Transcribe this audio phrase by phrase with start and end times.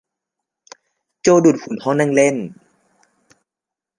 [1.21, 2.35] โจดูดฝุ่นห้องนั่งเล่น